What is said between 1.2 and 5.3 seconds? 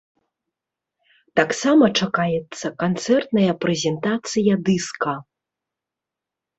Таксама чакаецца канцэртная прэзентацыя дыска.